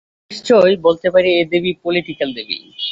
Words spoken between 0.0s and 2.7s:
আমি নিশ্চয় বলতে পারি, এ দেবী পোলিটিকাল দেবী।